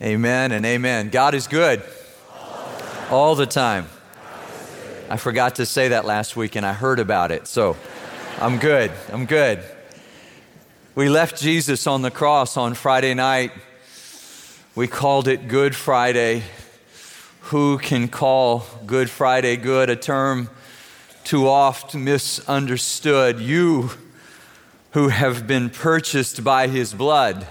[0.00, 1.08] Amen and amen.
[1.08, 1.82] God is good
[3.10, 3.88] all the time.
[5.10, 7.76] I forgot to say that last week and I heard about it, so
[8.40, 8.92] I'm good.
[9.12, 9.60] I'm good.
[10.94, 13.50] We left Jesus on the cross on Friday night.
[14.76, 16.44] We called it Good Friday.
[17.40, 19.90] Who can call Good Friday good?
[19.90, 20.48] A term
[21.24, 23.40] too oft misunderstood.
[23.40, 23.90] You
[24.92, 27.48] who have been purchased by his blood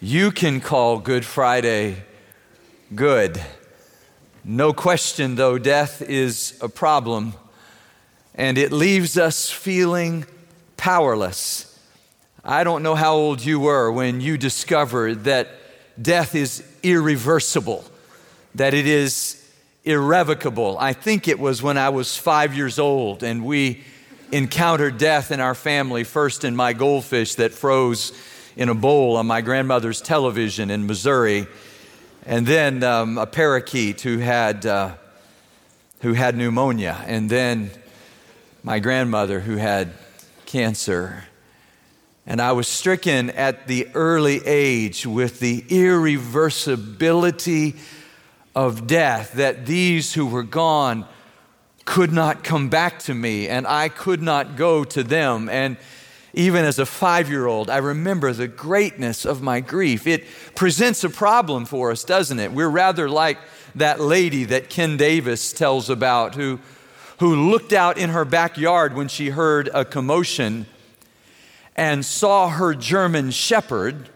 [0.00, 1.96] you can call Good Friday
[2.94, 3.40] good.
[4.44, 7.32] No question, though, death is a problem,
[8.34, 10.26] and it leaves us feeling
[10.76, 11.80] powerless.
[12.44, 15.48] I don't know how old you were when you discovered that
[16.00, 17.82] death is irreversible,
[18.54, 19.50] that it is
[19.84, 20.76] irrevocable.
[20.78, 23.82] I think it was when I was five years old and we
[24.30, 28.12] encountered death in our family, first in my goldfish that froze
[28.56, 31.46] in a bowl on my grandmother's television in Missouri.
[32.24, 34.94] And then um, a parakeet who had, uh,
[36.00, 37.04] who had pneumonia.
[37.06, 37.70] And then
[38.62, 39.92] my grandmother who had
[40.46, 41.24] cancer.
[42.26, 47.76] And I was stricken at the early age with the irreversibility
[48.54, 51.06] of death, that these who were gone
[51.84, 55.48] could not come back to me, and I could not go to them.
[55.48, 55.76] And
[56.36, 60.06] even as a five year old, I remember the greatness of my grief.
[60.06, 62.52] It presents a problem for us, doesn't it?
[62.52, 63.38] We're rather like
[63.74, 66.60] that lady that Ken Davis tells about who,
[67.20, 70.66] who looked out in her backyard when she heard a commotion
[71.74, 74.10] and saw her German shepherd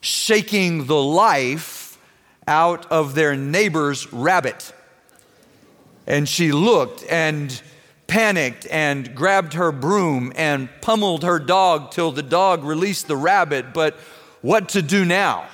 [0.00, 1.98] shaking the life
[2.48, 4.72] out of their neighbor's rabbit.
[6.06, 7.60] And she looked and
[8.10, 13.72] panicked and grabbed her broom and pummeled her dog till the dog released the rabbit.
[13.72, 13.94] But
[14.42, 15.46] what to do now?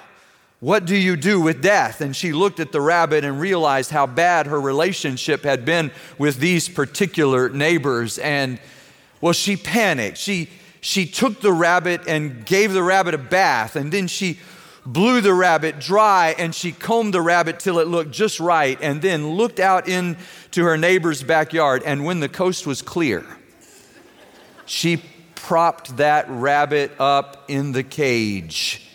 [0.61, 2.01] What do you do with death?
[2.01, 6.39] And she looked at the rabbit and realized how bad her relationship had been with
[6.39, 8.17] these particular neighbors.
[8.17, 8.59] And
[9.21, 10.17] well, she panicked.
[10.17, 10.49] She,
[10.81, 13.77] she took the rabbit and gave the rabbit a bath.
[13.77, 14.39] And then she
[14.87, 19.03] blew the rabbit dry and she combed the rabbit till it looked just right and
[19.03, 21.83] then looked out into her neighbor's backyard.
[21.85, 23.27] And when the coast was clear,
[24.65, 25.03] she
[25.35, 28.86] propped that rabbit up in the cage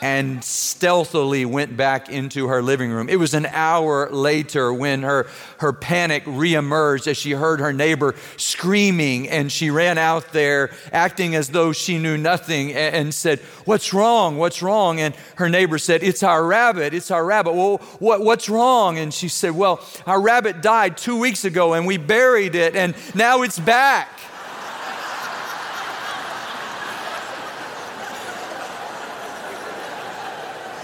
[0.00, 3.08] and stealthily went back into her living room.
[3.08, 5.26] It was an hour later when her,
[5.58, 11.34] her panic reemerged as she heard her neighbor screaming, and she ran out there acting
[11.34, 14.38] as though she knew nothing and, and said, What's wrong?
[14.38, 15.00] What's wrong?
[15.00, 16.94] And her neighbor said, It's our rabbit.
[16.94, 17.54] It's our rabbit.
[17.54, 18.98] Well, what, what's wrong?
[18.98, 22.94] And she said, Well, our rabbit died two weeks ago, and we buried it, and
[23.14, 24.08] now it's back.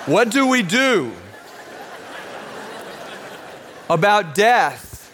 [0.07, 1.13] What do we do
[3.89, 5.11] about death?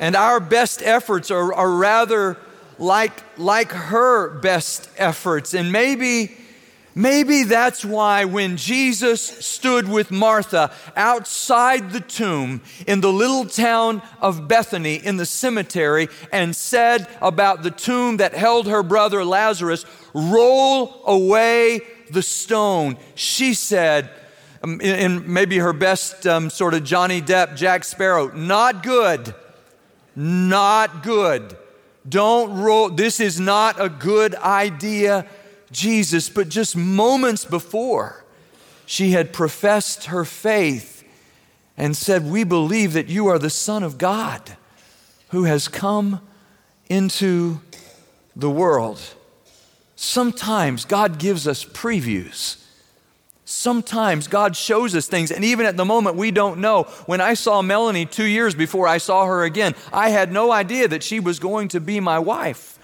[0.00, 2.36] And our best efforts are, are rather
[2.76, 5.54] like, like her best efforts.
[5.54, 6.36] And maybe,
[6.92, 14.02] maybe that's why when Jesus stood with Martha outside the tomb in the little town
[14.20, 19.86] of Bethany in the cemetery and said about the tomb that held her brother Lazarus,
[20.12, 22.96] roll away the stone.
[23.14, 24.10] She said,
[24.62, 29.34] um, in, in, maybe her best um, sort of Johnny Depp, Jack Sparrow, not good.
[30.14, 31.56] Not good.
[32.08, 32.88] Don't roll.
[32.88, 35.26] This is not a good idea,
[35.70, 36.28] Jesus.
[36.28, 38.24] But just moments before,
[38.86, 41.04] she had professed her faith
[41.76, 44.56] and said, We believe that you are the Son of God
[45.30, 46.20] who has come
[46.88, 47.60] into
[48.34, 49.00] the world.
[49.96, 52.62] Sometimes God gives us previews.
[53.48, 56.82] Sometimes God shows us things, and even at the moment, we don't know.
[57.06, 60.88] When I saw Melanie two years before I saw her again, I had no idea
[60.88, 62.78] that she was going to be my wife.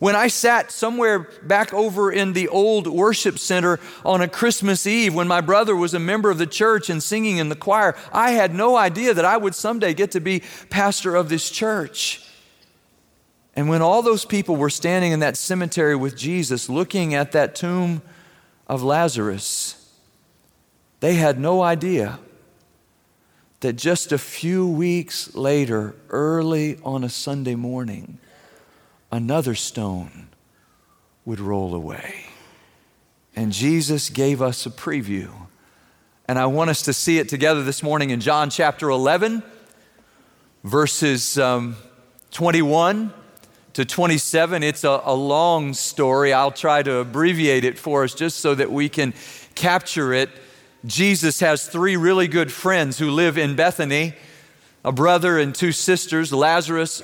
[0.00, 5.14] When I sat somewhere back over in the old worship center on a Christmas Eve
[5.14, 8.32] when my brother was a member of the church and singing in the choir, I
[8.32, 12.27] had no idea that I would someday get to be pastor of this church.
[13.58, 17.56] And when all those people were standing in that cemetery with Jesus, looking at that
[17.56, 18.02] tomb
[18.68, 19.96] of Lazarus,
[21.00, 22.20] they had no idea
[23.58, 28.18] that just a few weeks later, early on a Sunday morning,
[29.10, 30.28] another stone
[31.24, 32.26] would roll away.
[33.34, 35.32] And Jesus gave us a preview.
[36.28, 39.42] And I want us to see it together this morning in John chapter 11,
[40.62, 41.74] verses um,
[42.30, 43.14] 21
[43.78, 44.62] to 27.
[44.62, 46.32] It's a, a long story.
[46.32, 49.14] I'll try to abbreviate it for us just so that we can
[49.54, 50.30] capture it
[50.86, 54.14] Jesus has three really good friends who live in Bethany
[54.84, 57.02] a brother and two sisters, Lazarus,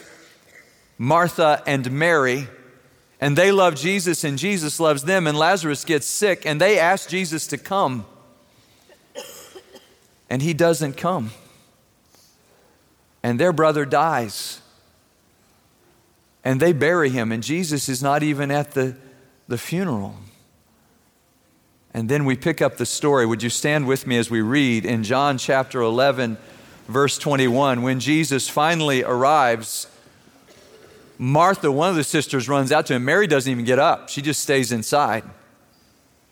[0.96, 2.46] Martha, and Mary.
[3.20, 5.26] And they love Jesus, and Jesus loves them.
[5.26, 8.06] And Lazarus gets sick, and they ask Jesus to come.
[10.30, 11.32] And he doesn't come.
[13.22, 14.60] And their brother dies.
[16.44, 18.96] And they bury him, and Jesus is not even at the,
[19.48, 20.16] the funeral.
[21.94, 23.24] And then we pick up the story.
[23.24, 26.36] Would you stand with me as we read in John chapter 11,
[26.88, 27.82] verse 21?
[27.82, 29.86] When Jesus finally arrives,
[31.16, 33.04] Martha, one of the sisters, runs out to him.
[33.04, 35.24] Mary doesn't even get up, she just stays inside.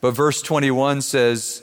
[0.00, 1.62] But verse 21 says,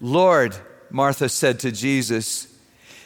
[0.00, 0.56] Lord,
[0.90, 2.48] Martha said to Jesus,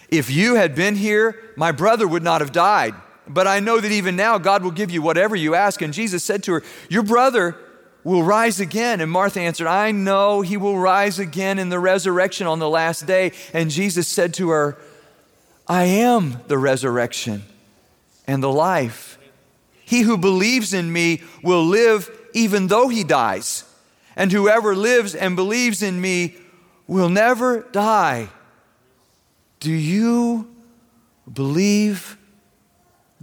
[0.09, 2.95] if you had been here, my brother would not have died.
[3.26, 5.81] But I know that even now God will give you whatever you ask.
[5.81, 7.56] And Jesus said to her, Your brother
[8.03, 9.00] will rise again.
[9.00, 13.06] And Martha answered, I know he will rise again in the resurrection on the last
[13.06, 13.32] day.
[13.53, 14.76] And Jesus said to her,
[15.67, 17.44] I am the resurrection
[18.26, 19.19] and the life.
[19.87, 23.65] He who believes in me will live even though he dies.
[24.17, 26.37] And whoever lives and believes in me
[26.87, 28.29] will never die.
[29.61, 30.55] Do you
[31.32, 32.19] believe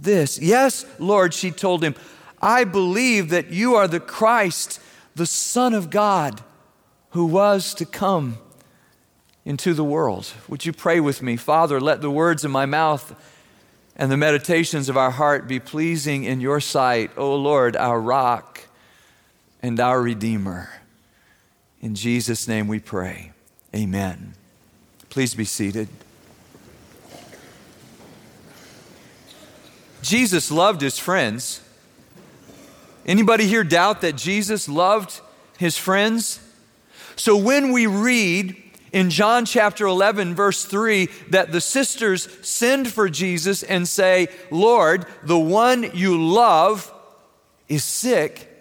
[0.02, 0.38] this?
[0.38, 1.94] Yes, Lord, she told him.
[2.40, 4.80] I believe that you are the Christ,
[5.14, 6.42] the Son of God,
[7.10, 8.38] who was to come
[9.44, 10.32] into the world.
[10.48, 11.36] Would you pray with me?
[11.36, 13.14] Father, let the words of my mouth
[13.96, 18.62] and the meditations of our heart be pleasing in your sight, O Lord, our rock
[19.62, 20.70] and our Redeemer.
[21.80, 23.32] In Jesus' name we pray.
[23.74, 24.34] Amen.
[25.10, 25.88] Please be seated.
[30.02, 31.60] Jesus loved his friends.
[33.06, 35.20] Anybody here doubt that Jesus loved
[35.58, 36.40] his friends?
[37.16, 38.56] So when we read
[38.92, 45.06] in John chapter 11, verse 3, that the sisters send for Jesus and say, Lord,
[45.22, 46.92] the one you love
[47.68, 48.51] is sick,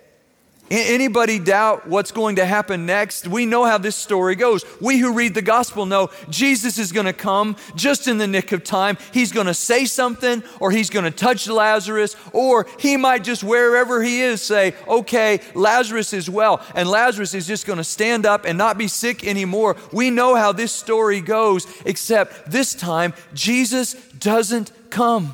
[0.71, 3.27] Anybody doubt what's going to happen next?
[3.27, 4.63] We know how this story goes.
[4.79, 8.53] We who read the gospel know Jesus is going to come just in the nick
[8.53, 8.97] of time.
[9.13, 13.43] He's going to say something, or he's going to touch Lazarus, or he might just
[13.43, 16.65] wherever he is say, Okay, Lazarus is well.
[16.73, 19.75] And Lazarus is just going to stand up and not be sick anymore.
[19.91, 25.33] We know how this story goes, except this time, Jesus doesn't come.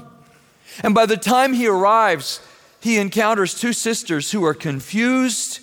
[0.81, 2.41] And by the time he arrives,
[2.79, 5.59] he encounters two sisters who are confused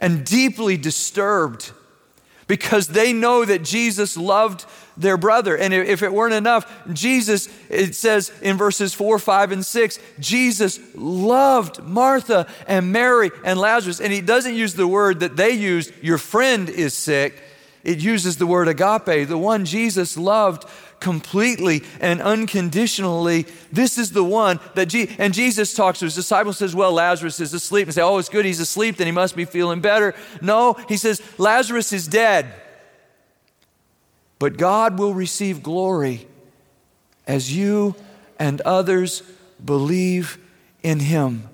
[0.00, 1.72] and deeply disturbed
[2.46, 4.66] because they know that Jesus loved
[4.96, 5.56] their brother.
[5.56, 10.78] And if it weren't enough, Jesus, it says in verses 4, 5, and 6, Jesus
[10.94, 14.00] loved Martha and Mary and Lazarus.
[14.00, 17.40] And he doesn't use the word that they used, your friend is sick.
[17.84, 20.64] It uses the word agape, the one Jesus loved
[21.00, 23.46] completely and unconditionally.
[23.70, 27.40] This is the one that Je- and Jesus talks to his disciples says, "Well, Lazarus
[27.40, 30.14] is asleep." And say, "Oh, it's good he's asleep, then he must be feeling better."
[30.40, 32.54] No, he says, "Lazarus is dead."
[34.38, 36.26] But God will receive glory
[37.26, 37.94] as you
[38.38, 39.22] and others
[39.62, 40.38] believe
[40.82, 41.48] in him.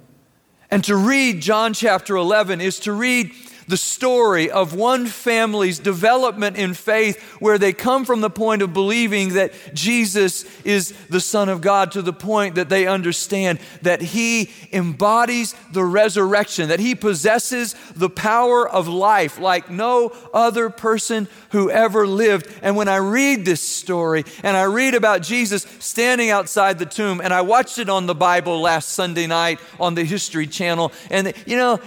[0.70, 3.32] And to read John chapter 11 is to read
[3.70, 8.72] the story of one family's development in faith where they come from the point of
[8.72, 14.02] believing that Jesus is the Son of God to the point that they understand that
[14.02, 21.28] He embodies the resurrection, that He possesses the power of life like no other person
[21.50, 22.52] who ever lived.
[22.62, 27.20] And when I read this story and I read about Jesus standing outside the tomb,
[27.20, 31.32] and I watched it on the Bible last Sunday night on the History Channel, and
[31.46, 31.80] you know,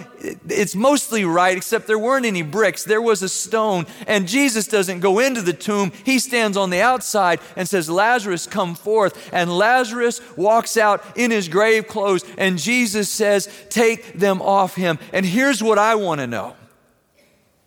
[0.47, 2.83] it's mostly right, except there weren't any bricks.
[2.83, 3.85] There was a stone.
[4.07, 5.91] And Jesus doesn't go into the tomb.
[6.05, 9.29] He stands on the outside and says, Lazarus, come forth.
[9.33, 12.23] And Lazarus walks out in his grave clothes.
[12.37, 14.97] And Jesus says, Take them off him.
[15.11, 16.55] And here's what I want to know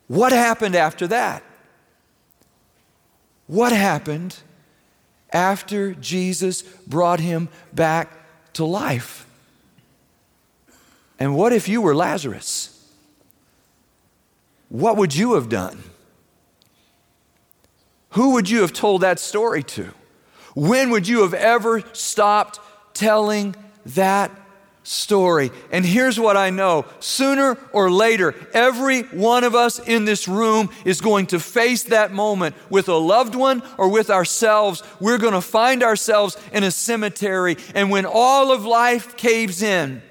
[0.06, 1.42] what happened after that?
[3.46, 4.36] What happened
[5.32, 8.12] after Jesus brought him back
[8.54, 9.25] to life?
[11.18, 12.72] And what if you were Lazarus?
[14.68, 15.82] What would you have done?
[18.10, 19.92] Who would you have told that story to?
[20.54, 22.58] When would you have ever stopped
[22.94, 23.54] telling
[23.86, 24.30] that
[24.82, 25.50] story?
[25.70, 30.70] And here's what I know sooner or later, every one of us in this room
[30.84, 34.82] is going to face that moment with a loved one or with ourselves.
[34.98, 37.58] We're going to find ourselves in a cemetery.
[37.74, 40.02] And when all of life caves in,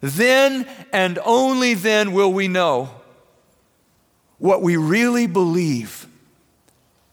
[0.00, 2.90] then and only then will we know
[4.38, 6.06] what we really believe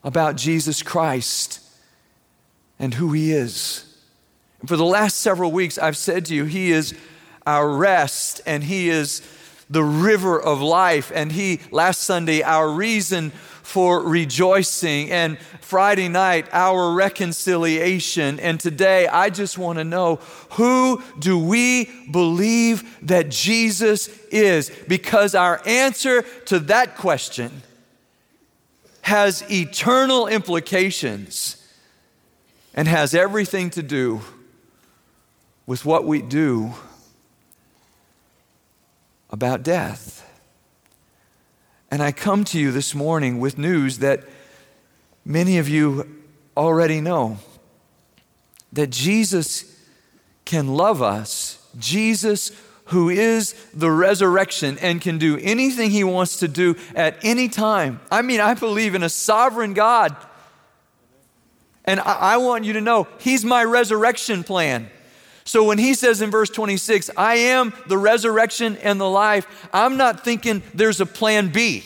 [0.04, 1.60] about Jesus Christ
[2.80, 3.86] and who He is.
[4.60, 6.94] And for the last several weeks, I've said to you, He is
[7.46, 9.22] our rest and He is
[9.70, 11.12] the river of life.
[11.16, 13.32] And He, last Sunday, our reason
[13.74, 15.10] for rejoicing.
[15.10, 18.39] And Friday night, our reconciliation.
[18.39, 20.18] And today, I just want to know
[20.51, 24.70] who do we believe that Jesus is?
[24.88, 27.63] Because our answer to that question
[29.01, 31.58] has eternal implications
[32.75, 34.22] and has everything to do
[35.65, 36.74] with what we do
[39.32, 40.23] about death.
[41.94, 44.24] And I come to you this morning with news that
[45.24, 46.24] many of you
[46.58, 47.38] already know
[48.72, 49.80] that Jesus
[50.44, 51.64] can love us.
[51.78, 52.52] Jesus,
[52.86, 58.00] who is the resurrection and can do anything he wants to do at any time.
[58.10, 60.18] I mean, I believe in a sovereign God.
[61.86, 64.90] And I, want you to know, he's my resurrection plan.
[65.46, 69.98] So when he says in verse 26, I am the resurrection and the life, I'm
[69.98, 71.84] not thinking there's a plan B.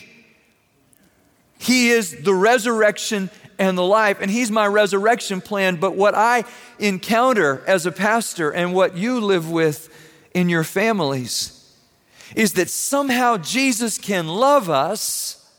[1.57, 5.77] He is the resurrection and the life, and he's my resurrection plan.
[5.77, 6.43] But what I
[6.77, 9.89] encounter as a pastor and what you live with
[10.33, 11.53] in your families
[12.35, 15.51] is that somehow Jesus can love us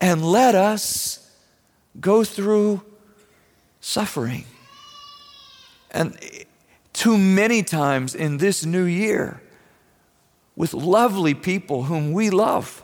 [0.00, 1.30] and let us
[2.00, 2.82] go through
[3.80, 4.44] suffering.
[5.90, 6.18] And
[6.94, 9.42] too many times in this new year
[10.56, 12.82] with lovely people whom we love.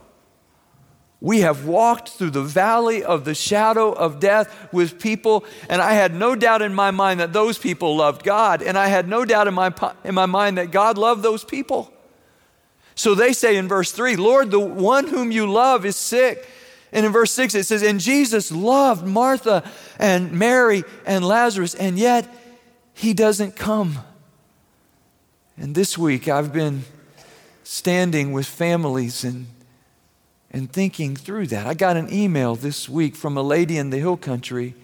[1.20, 5.92] We have walked through the valley of the shadow of death with people, and I
[5.92, 9.24] had no doubt in my mind that those people loved God, and I had no
[9.24, 11.92] doubt in my, in my mind that God loved those people.
[12.94, 16.46] So they say in verse 3, Lord, the one whom you love is sick.
[16.92, 19.62] And in verse 6, it says, And Jesus loved Martha
[19.98, 22.28] and Mary and Lazarus, and yet
[22.94, 23.98] he doesn't come.
[25.56, 26.84] And this week I've been
[27.64, 29.46] standing with families and,
[30.50, 31.66] and thinking through that.
[31.66, 34.74] I got an email this week from a lady in the hill country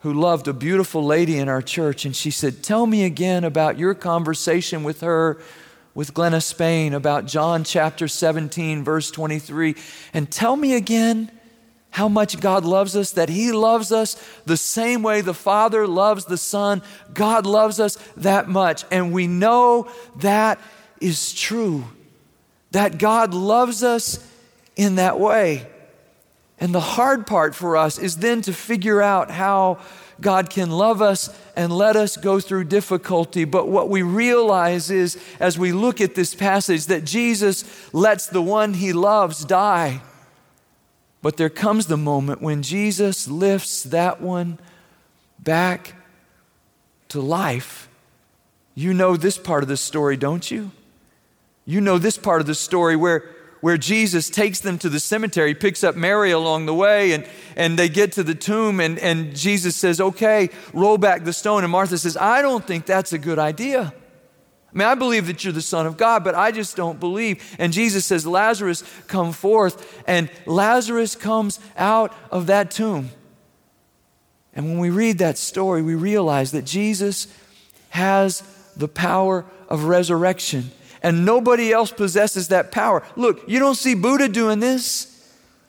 [0.00, 3.78] who loved a beautiful lady in our church, and she said, Tell me again about
[3.78, 5.38] your conversation with her,
[5.94, 9.74] with Glenna Spain, about John chapter 17, verse 23,
[10.14, 11.30] and tell me again
[11.90, 14.16] how much God loves us, that He loves us
[14.46, 16.82] the same way the Father loves the Son.
[17.12, 18.84] God loves us that much.
[18.90, 20.60] And we know that
[21.00, 21.84] is true,
[22.70, 24.24] that God loves us
[24.76, 25.66] in that way.
[26.60, 29.78] And the hard part for us is then to figure out how
[30.20, 33.44] God can love us and let us go through difficulty.
[33.44, 38.42] But what we realize is, as we look at this passage, that Jesus lets the
[38.42, 40.02] one He loves die
[41.22, 44.58] but there comes the moment when Jesus lifts that one
[45.38, 45.94] back
[47.08, 47.88] to life.
[48.74, 50.70] You know this part of the story, don't you?
[51.66, 53.24] You know this part of the story where,
[53.60, 57.78] where Jesus takes them to the cemetery, picks up Mary along the way, and, and
[57.78, 61.64] they get to the tomb, and, and Jesus says, Okay, roll back the stone.
[61.64, 63.92] And Martha says, I don't think that's a good idea.
[64.72, 67.56] I mean, I believe that you're the Son of God, but I just don't believe.
[67.58, 70.02] And Jesus says, Lazarus, come forth.
[70.06, 73.10] And Lazarus comes out of that tomb.
[74.54, 77.26] And when we read that story, we realize that Jesus
[77.90, 78.42] has
[78.76, 80.70] the power of resurrection.
[81.02, 83.02] And nobody else possesses that power.
[83.16, 85.06] Look, you don't see Buddha doing this.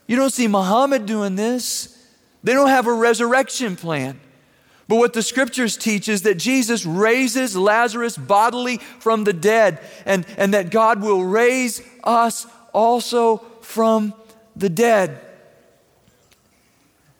[0.06, 1.98] You don't see Muhammad doing this.
[2.44, 4.20] They don't have a resurrection plan.
[4.92, 10.26] But what the scriptures teach is that Jesus raises Lazarus bodily from the dead, and,
[10.36, 14.14] and that God will raise us also from
[14.54, 15.22] the dead.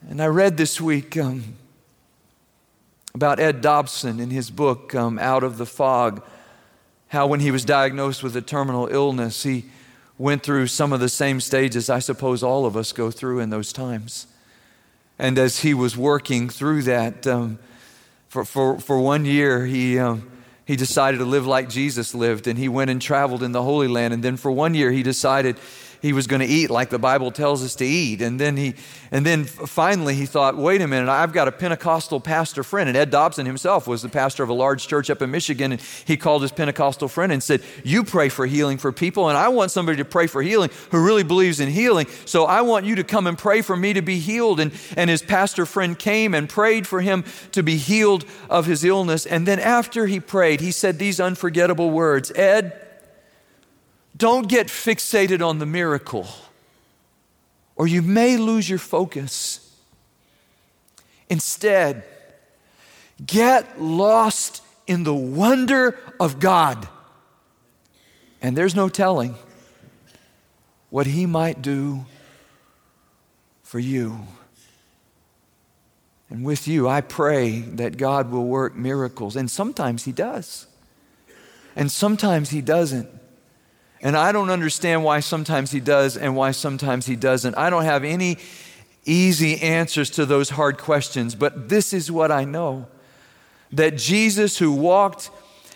[0.06, 1.54] And I read this week um,
[3.14, 6.22] about Ed Dobson in his book, um, Out of the Fog,
[7.08, 9.64] how when he was diagnosed with a terminal illness, he
[10.18, 13.48] went through some of the same stages I suppose all of us go through in
[13.48, 14.26] those times.
[15.18, 17.58] And as he was working through that, um,
[18.28, 20.30] for, for, for one year, he, um,
[20.64, 23.88] he decided to live like Jesus lived, and he went and traveled in the Holy
[23.88, 24.14] Land.
[24.14, 25.56] And then for one year, he decided
[26.02, 28.20] he was going to eat like the Bible tells us to eat.
[28.20, 28.74] And then he,
[29.12, 32.88] and then finally he thought, wait a minute, I've got a Pentecostal pastor friend.
[32.88, 35.70] And Ed Dobson himself was the pastor of a large church up in Michigan.
[35.70, 39.28] And he called his Pentecostal friend and said, You pray for healing for people.
[39.28, 42.08] And I want somebody to pray for healing who really believes in healing.
[42.24, 44.58] So I want you to come and pray for me to be healed.
[44.58, 48.82] And, and his pastor friend came and prayed for him to be healed of his
[48.82, 49.24] illness.
[49.24, 52.81] And then after he prayed, he said these unforgettable words Ed,
[54.16, 56.26] don't get fixated on the miracle.
[57.76, 59.76] or you may lose your focus.
[61.28, 62.04] Instead,
[63.24, 66.86] get lost in the wonder of God.
[68.40, 69.34] And there's no telling
[70.90, 72.04] what He might do
[73.62, 74.18] for you.
[76.28, 79.36] And with you, I pray that God will work miracles.
[79.36, 80.66] And sometimes He does,
[81.74, 83.08] and sometimes He doesn't.
[84.02, 87.56] And I don't understand why sometimes He does and why sometimes He doesn't.
[87.56, 88.38] I don't have any
[89.04, 92.86] easy answers to those hard questions, but this is what I know
[93.72, 95.30] that Jesus, who walked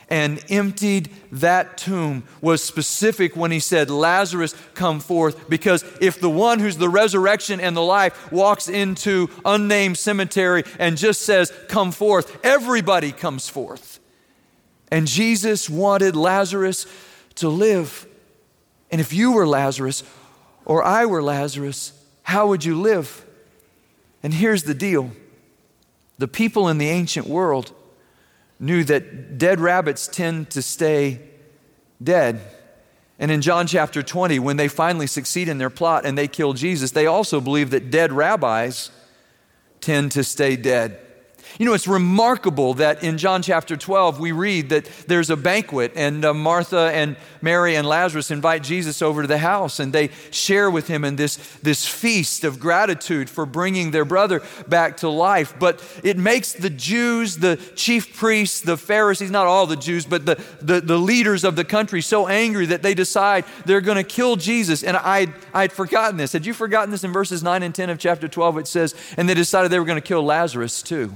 [0.08, 5.48] and emptied that tomb was specific when he said, Lazarus, come forth.
[5.48, 10.96] Because if the one who's the resurrection and the life walks into unnamed cemetery and
[10.96, 13.98] just says, Come forth, everybody comes forth.
[14.92, 16.86] And Jesus wanted Lazarus
[17.36, 18.06] to live.
[18.90, 20.02] And if you were Lazarus
[20.64, 23.24] or I were Lazarus, how would you live?
[24.22, 25.12] And here's the deal
[26.18, 27.72] the people in the ancient world
[28.58, 31.20] knew that dead rabbits tend to stay
[32.02, 32.40] dead.
[33.18, 36.52] And in John chapter 20, when they finally succeed in their plot and they kill
[36.52, 38.90] Jesus, they also believe that dead rabbis
[39.80, 40.98] tend to stay dead.
[41.58, 45.92] You know, it's remarkable that in John chapter 12, we read that there's a banquet,
[45.94, 50.10] and uh, Martha and Mary and Lazarus invite Jesus over to the house, and they
[50.30, 55.08] share with him in this, this feast of gratitude for bringing their brother back to
[55.08, 55.54] life.
[55.58, 60.26] But it makes the Jews, the chief priests, the Pharisees, not all the Jews, but
[60.26, 64.04] the, the, the leaders of the country so angry that they decide they're going to
[64.04, 64.82] kill Jesus.
[64.82, 66.32] And I, I'd forgotten this.
[66.32, 68.58] Had you forgotten this in verses 9 and 10 of chapter 12?
[68.58, 71.14] It says, and they decided they were going to kill Lazarus too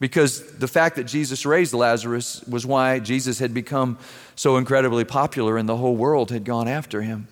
[0.00, 3.98] because the fact that Jesus raised Lazarus was why Jesus had become
[4.34, 7.28] so incredibly popular and the whole world had gone after him.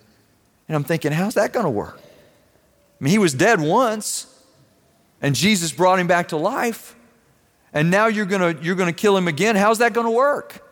[0.68, 1.98] And I'm thinking, how's that going to work?
[1.98, 4.26] I mean, he was dead once,
[5.20, 6.94] and Jesus brought him back to life,
[7.72, 9.56] and now you're going you're going to kill him again.
[9.56, 10.64] How's that going to work?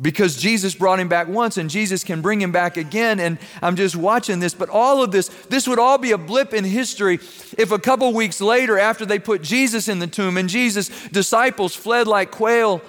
[0.00, 3.20] Because Jesus brought him back once and Jesus can bring him back again.
[3.20, 6.54] And I'm just watching this, but all of this, this would all be a blip
[6.54, 7.16] in history
[7.58, 11.74] if a couple weeks later, after they put Jesus in the tomb and Jesus' disciples
[11.74, 12.80] fled like quail,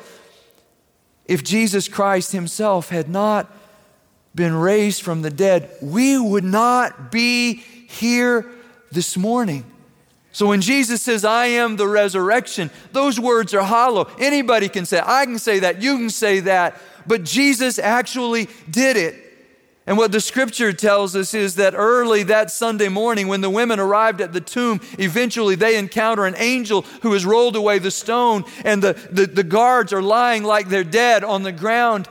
[1.25, 3.51] if Jesus Christ himself had not
[4.33, 8.45] been raised from the dead, we would not be here
[8.91, 9.65] this morning.
[10.33, 14.09] So when Jesus says, I am the resurrection, those words are hollow.
[14.17, 18.97] Anybody can say, I can say that, you can say that but Jesus actually did
[18.97, 19.31] it.
[19.87, 23.79] And what the scripture tells us is that early that Sunday morning, when the women
[23.79, 28.45] arrived at the tomb, eventually they encounter an angel who has rolled away the stone,
[28.63, 32.07] and the, the, the guards are lying like they're dead on the ground.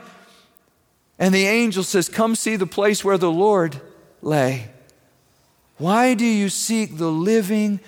[1.17, 3.79] And the angel says, Come see the place where the Lord
[4.21, 4.69] lay.
[5.77, 7.79] Why do you seek the living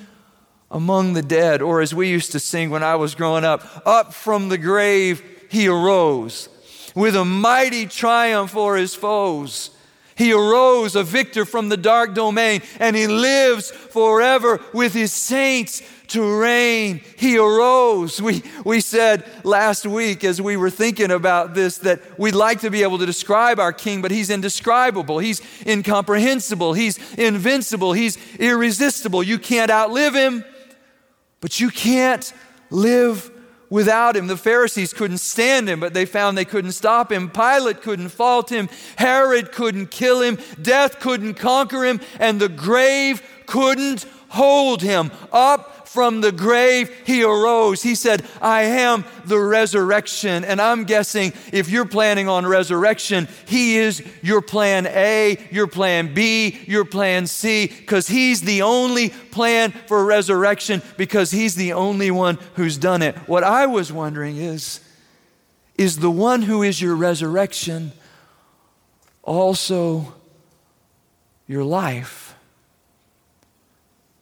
[0.71, 1.61] among the dead?
[1.61, 5.21] Or as we used to sing when I was growing up, up from the grave
[5.49, 6.47] he arose
[6.95, 9.69] with a mighty triumph for his foes.
[10.15, 15.81] He arose a victor from the dark domain and he lives forever with his saints
[16.09, 17.01] to reign.
[17.17, 18.21] He arose.
[18.21, 22.69] We, we said last week as we were thinking about this that we'd like to
[22.69, 25.17] be able to describe our king, but he's indescribable.
[25.17, 26.73] He's incomprehensible.
[26.73, 27.93] He's invincible.
[27.93, 29.23] He's irresistible.
[29.23, 30.45] You can't outlive him,
[31.41, 32.31] but you can't
[32.69, 33.31] live
[33.73, 34.27] without him.
[34.27, 37.27] The Pharisees couldn't stand him, but they found they couldn't stop him.
[37.27, 38.69] Pilate couldn't fault him.
[38.97, 40.37] Herod couldn't kill him.
[40.61, 41.99] Death couldn't conquer him.
[42.19, 45.09] And the grave couldn't hold him.
[45.31, 47.83] Up from the grave, he arose.
[47.83, 50.43] He said, I am the resurrection.
[50.43, 56.15] And I'm guessing if you're planning on resurrection, he is your plan A, your plan
[56.15, 62.09] B, your plan C, because he's the only plan for resurrection, because he's the only
[62.09, 63.15] one who's done it.
[63.27, 64.79] What I was wondering is,
[65.77, 67.91] is the one who is your resurrection
[69.21, 70.15] also
[71.45, 72.33] your life?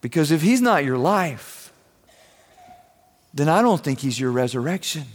[0.01, 1.60] Because if he's not your life,
[3.33, 5.05] then I don't think he's your resurrection.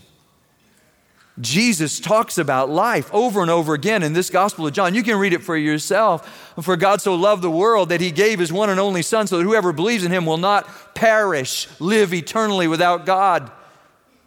[1.39, 4.95] Jesus talks about life over and over again in this Gospel of John.
[4.95, 6.55] You can read it for yourself.
[6.63, 9.37] For God so loved the world that he gave his one and only Son so
[9.37, 13.51] that whoever believes in him will not perish, live eternally without God,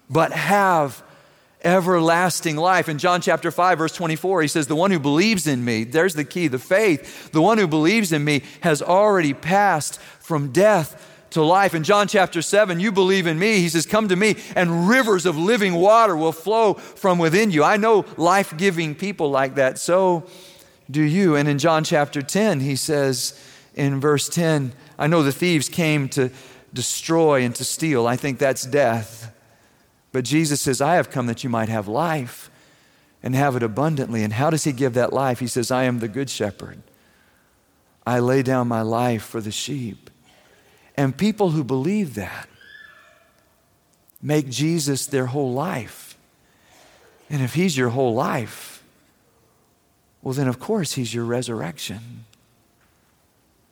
[0.07, 1.01] but have
[1.63, 2.87] everlasting life.
[2.87, 6.13] In John chapter 5, verse 24, he says, The one who believes in me, there's
[6.13, 11.08] the key, the faith, the one who believes in me has already passed from death
[11.31, 11.73] to life.
[11.73, 13.59] In John chapter 7, you believe in me.
[13.59, 17.63] He says, Come to me, and rivers of living water will flow from within you.
[17.63, 19.79] I know life giving people like that.
[19.79, 20.25] So
[20.89, 21.35] do you.
[21.35, 23.39] And in John chapter 10, he says,
[23.79, 24.73] in verse 10.
[24.97, 26.29] I know the thieves came to
[26.73, 28.05] destroy and to steal.
[28.05, 29.33] I think that's death.
[30.11, 32.51] But Jesus says, I have come that you might have life
[33.23, 34.23] and have it abundantly.
[34.23, 35.39] And how does he give that life?
[35.39, 36.81] He says, I am the good shepherd.
[38.05, 40.08] I lay down my life for the sheep.
[40.99, 42.49] And people who believe that
[44.21, 46.17] make Jesus their whole life.
[47.29, 48.83] And if he's your whole life,
[50.21, 52.25] well, then of course he's your resurrection.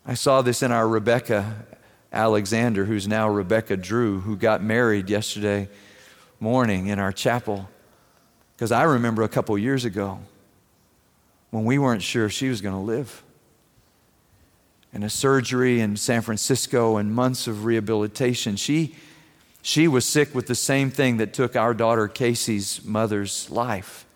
[0.05, 1.65] I saw this in our Rebecca
[2.13, 5.67] Alexander, who's now Rebecca Drew, who got married yesterday
[6.39, 7.67] morning in our chapel.
[8.55, 10.19] Because I remember a couple years ago
[11.51, 13.21] when we weren't sure if she was going to live.
[14.97, 18.55] And a surgery in San Francisco and months of rehabilitation.
[18.55, 18.95] She,
[19.61, 24.07] she was sick with the same thing that took our daughter Casey's mother's life.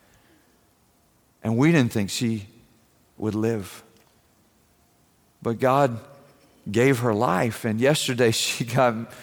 [1.44, 2.48] And we didn't think she
[3.20, 3.84] would live.
[5.44, 6.00] But God
[6.72, 7.64] gave her life.
[7.64, 9.14] And yesterday she got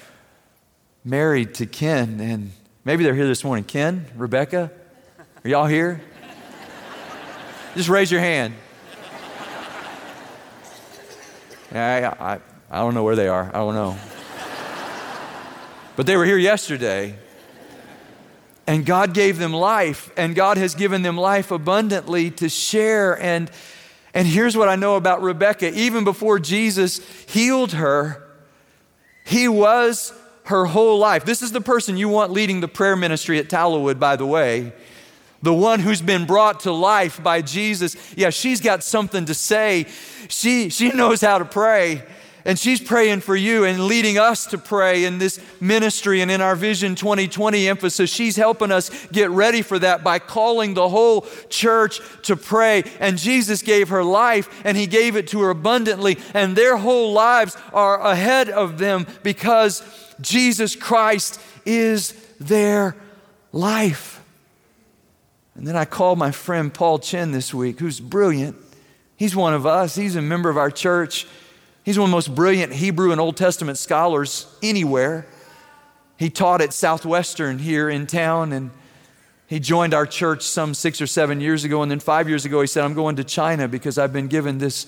[1.05, 2.21] married to Ken.
[2.21, 2.53] And
[2.85, 3.65] maybe they're here this morning.
[3.65, 4.71] Ken, Rebecca,
[5.45, 6.03] are y'all here?
[7.75, 8.55] Just raise your hand.
[11.73, 13.49] I, I, I don't know where they are.
[13.49, 13.97] I don't know.
[15.97, 17.17] But they were here yesterday.
[18.67, 23.21] And God gave them life, and God has given them life abundantly to share.
[23.21, 23.51] And
[24.15, 28.23] and here's what I know about Rebecca even before Jesus healed her,
[29.25, 30.13] he was
[30.45, 31.25] her whole life.
[31.25, 34.73] This is the person you want leading the prayer ministry at Tallowood, by the way.
[35.43, 37.97] The one who's been brought to life by Jesus.
[38.17, 39.87] Yeah, she's got something to say.
[40.29, 42.03] She, she knows how to pray.
[42.45, 46.41] And she's praying for you and leading us to pray in this ministry and in
[46.41, 48.11] our Vision 2020 emphasis.
[48.11, 52.85] She's helping us get ready for that by calling the whole church to pray.
[53.01, 56.17] And Jesus gave her life and He gave it to her abundantly.
[56.33, 59.83] And their whole lives are ahead of them because
[60.21, 62.97] Jesus Christ is their
[63.53, 64.18] life.
[65.59, 68.55] And then I called my friend Paul Chen this week, who's brilliant.
[69.17, 71.27] He's one of us, he's a member of our church.
[71.83, 75.27] He's one of the most brilliant Hebrew and Old Testament scholars anywhere.
[76.17, 78.71] He taught at Southwestern here in town, and
[79.49, 81.83] he joined our church some six or seven years ago.
[81.83, 84.59] And then five years ago, he said, I'm going to China because I've been given
[84.59, 84.87] this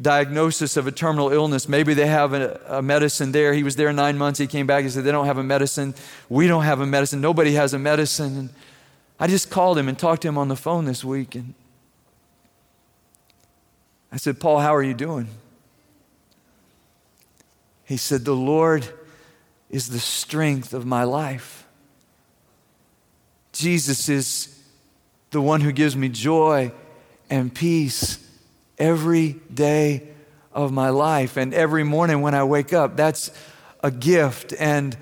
[0.00, 1.68] diagnosis of a terminal illness.
[1.68, 3.54] Maybe they have a, a, medicine there.
[3.54, 4.40] He was there nine months.
[4.40, 4.82] He came back.
[4.82, 5.94] He said, They don't have a medicine.
[6.28, 7.20] We don't have a medicine.
[7.20, 8.50] Nobody has a medicine.
[9.22, 11.36] I just called him and talked to him on the phone this week.
[11.36, 11.54] And
[14.10, 15.28] I said, Paul, how are you doing?
[17.84, 18.84] He said, The Lord
[19.70, 21.64] is the strength of my life.
[23.52, 24.60] Jesus is
[25.30, 26.72] the one who gives me joy
[27.30, 28.18] and peace
[28.76, 30.08] every day
[30.52, 31.36] of my life.
[31.36, 33.30] And every morning when I wake up, that's
[33.84, 34.52] a gift.
[34.58, 34.96] And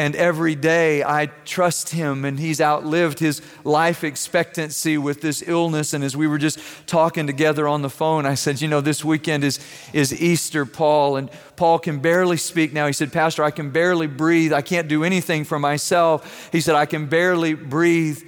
[0.00, 5.92] and every day I trust him, and he's outlived his life expectancy with this illness.
[5.92, 9.04] And as we were just talking together on the phone, I said, You know, this
[9.04, 9.60] weekend is,
[9.92, 12.86] is Easter, Paul, and Paul can barely speak now.
[12.86, 14.54] He said, Pastor, I can barely breathe.
[14.54, 16.48] I can't do anything for myself.
[16.50, 18.22] He said, I can barely breathe.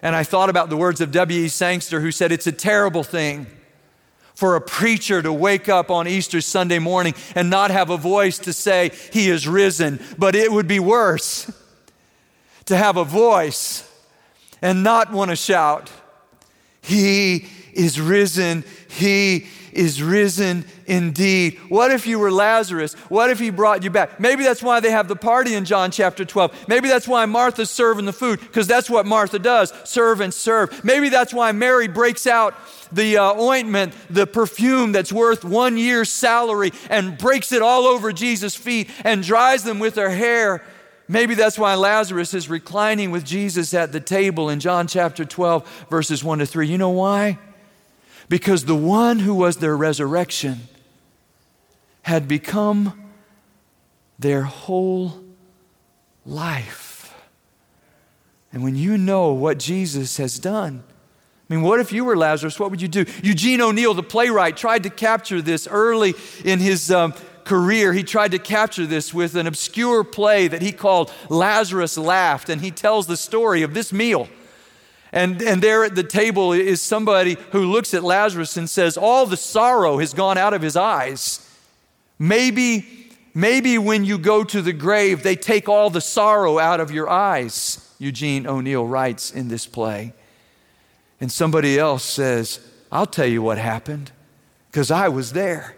[0.00, 1.48] And I thought about the words of W.E.
[1.48, 3.46] Sangster, who said, It's a terrible thing
[4.40, 8.38] for a preacher to wake up on Easter Sunday morning and not have a voice
[8.38, 10.00] to say, He is risen.
[10.16, 11.52] But it would be worse
[12.64, 13.86] to have a voice
[14.62, 15.90] and not want to shout,
[16.80, 18.64] He is risen.
[18.88, 21.58] He is risen indeed.
[21.68, 22.94] What if you were Lazarus?
[23.08, 24.18] What if he brought you back?
[24.20, 26.68] Maybe that's why they have the party in John chapter 12.
[26.68, 30.84] Maybe that's why Martha's serving the food, because that's what Martha does serve and serve.
[30.84, 32.54] Maybe that's why Mary breaks out
[32.92, 38.12] the uh, ointment, the perfume that's worth one year's salary, and breaks it all over
[38.12, 40.62] Jesus' feet and dries them with her hair.
[41.10, 45.86] Maybe that's why Lazarus is reclining with Jesus at the table in John chapter 12,
[45.90, 46.68] verses 1 to 3.
[46.68, 47.38] You know why?
[48.30, 50.60] Because the one who was their resurrection
[52.02, 53.10] had become
[54.20, 55.22] their whole
[56.24, 57.12] life.
[58.52, 62.60] And when you know what Jesus has done, I mean, what if you were Lazarus?
[62.60, 63.04] What would you do?
[63.24, 66.14] Eugene O'Neill, the playwright, tried to capture this early
[66.44, 67.12] in his um,
[67.42, 67.92] career.
[67.92, 72.48] He tried to capture this with an obscure play that he called Lazarus Laughed.
[72.48, 74.28] And he tells the story of this meal.
[75.12, 79.26] And, and there at the table is somebody who looks at Lazarus and says, All
[79.26, 81.46] the sorrow has gone out of his eyes.
[82.18, 86.90] Maybe, maybe when you go to the grave, they take all the sorrow out of
[86.90, 90.12] your eyes, Eugene O'Neill writes in this play.
[91.20, 92.60] And somebody else says,
[92.92, 94.12] I'll tell you what happened,
[94.70, 95.76] because I was there.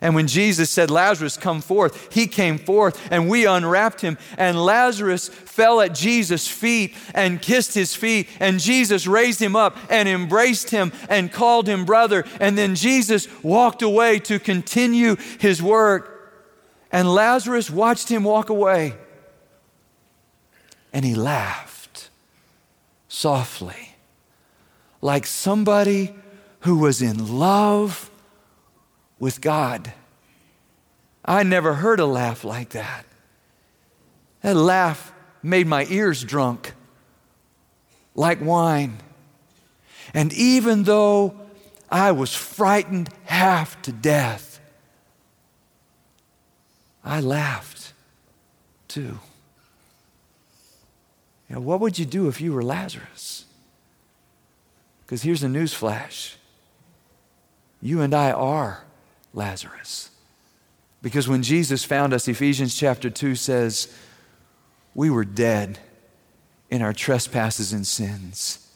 [0.00, 4.16] And when Jesus said, Lazarus, come forth, he came forth and we unwrapped him.
[4.36, 8.28] And Lazarus fell at Jesus' feet and kissed his feet.
[8.38, 12.24] And Jesus raised him up and embraced him and called him brother.
[12.40, 16.14] And then Jesus walked away to continue his work.
[16.92, 18.94] And Lazarus watched him walk away.
[20.92, 22.08] And he laughed
[23.08, 23.96] softly,
[25.00, 26.14] like somebody
[26.60, 28.10] who was in love
[29.18, 29.92] with God.
[31.24, 33.04] I never heard a laugh like that.
[34.42, 36.74] That laugh made my ears drunk,
[38.14, 38.98] like wine.
[40.14, 41.38] And even though
[41.90, 44.60] I was frightened half to death,
[47.04, 47.92] I laughed
[48.86, 49.18] too.
[51.48, 53.46] What would you do if you were Lazarus?
[55.04, 56.36] Because here's a news flash
[57.80, 58.84] you and I are
[59.38, 60.10] Lazarus.
[61.00, 63.94] Because when Jesus found us, Ephesians chapter 2 says,
[64.94, 65.78] we were dead
[66.70, 68.68] in our trespasses and sins.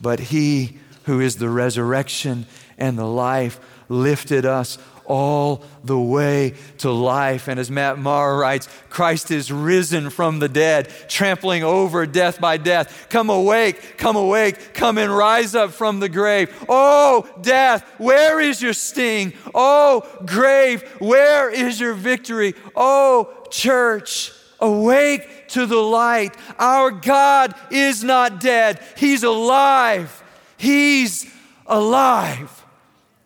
[0.00, 4.76] But he who is the resurrection and the life lifted us
[5.08, 7.48] all the way to life.
[7.48, 12.58] And as Matt Maher writes, Christ is risen from the dead, trampling over death by
[12.58, 13.06] death.
[13.08, 16.54] Come awake, come awake, come and rise up from the grave.
[16.68, 19.32] Oh, death, where is your sting?
[19.54, 22.54] Oh, grave, where is your victory?
[22.76, 26.36] Oh, church, awake to the light.
[26.58, 30.22] Our God is not dead, He's alive.
[30.58, 31.32] He's
[31.66, 32.64] alive.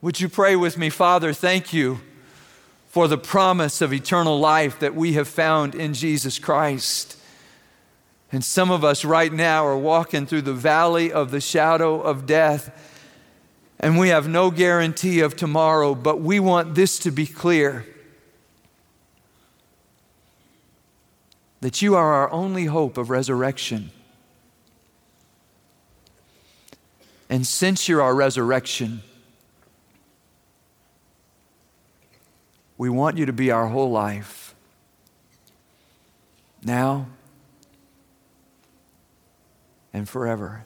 [0.02, 1.32] Would you pray with me, Father?
[1.32, 2.00] Thank you
[2.88, 7.16] for the promise of eternal life that we have found in Jesus Christ.
[8.32, 12.26] And some of us right now are walking through the valley of the shadow of
[12.26, 12.76] death,
[13.78, 17.86] and we have no guarantee of tomorrow, but we want this to be clear
[21.60, 23.92] that you are our only hope of resurrection.
[27.30, 29.02] And since you're our resurrection,
[32.76, 34.54] We want you to be our whole life.
[36.64, 37.06] Now
[39.92, 40.64] and forever.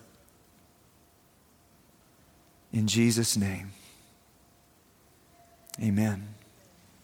[2.73, 3.73] In Jesus' name,
[5.83, 6.36] amen.